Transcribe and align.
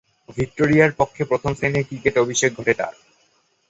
ভিক্টোরিয়ার 0.37 0.91
পক্ষে 0.91 1.23
প্রথম-শ্রেণীর 1.25 1.87
ক্রিকেটে 1.87 2.19
অভিষেক 2.19 2.51
ঘটে 2.55 2.73
তার। 2.73 2.93